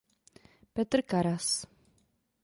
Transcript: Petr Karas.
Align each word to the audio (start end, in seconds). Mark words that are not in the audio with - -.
Petr 0.75 0.99
Karas. 1.11 1.47